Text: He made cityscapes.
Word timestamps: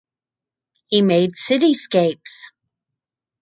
He 0.87 1.03
made 1.03 1.33
cityscapes. 1.35 2.49